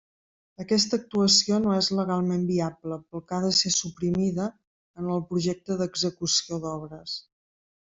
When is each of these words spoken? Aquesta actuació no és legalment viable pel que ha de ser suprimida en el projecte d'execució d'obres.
Aquesta 0.63 0.97
actuació 1.01 1.59
no 1.65 1.73
és 1.81 1.89
legalment 1.99 2.47
viable 2.53 2.97
pel 3.11 3.23
que 3.29 3.37
ha 3.39 3.43
de 3.45 3.53
ser 3.59 3.73
suprimida 3.77 4.49
en 5.05 5.13
el 5.19 5.23
projecte 5.35 5.81
d'execució 5.85 6.63
d'obres. 6.67 7.17